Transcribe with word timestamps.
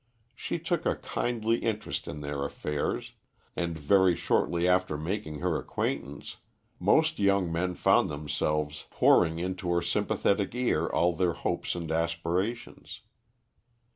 She 0.33 0.57
took 0.57 0.87
a 0.87 0.95
kindly 0.95 1.59
interest 1.59 2.07
in 2.07 2.21
their 2.21 2.43
affairs, 2.43 3.11
and 3.55 3.77
very 3.77 4.15
shortly 4.15 4.67
after 4.67 4.97
making 4.97 5.41
her 5.41 5.59
acquaintance, 5.59 6.37
most 6.79 7.19
young 7.19 7.51
men 7.51 7.75
found 7.75 8.09
themselves 8.09 8.85
pouring 8.89 9.37
into 9.37 9.69
her 9.69 9.83
sympathetic 9.83 10.55
ear 10.55 10.87
all 10.87 11.13
their 11.13 11.33
hopes 11.33 11.75
and 11.75 11.91
aspirations. 11.91 13.01